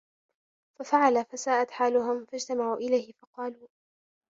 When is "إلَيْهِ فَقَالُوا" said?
2.77-3.67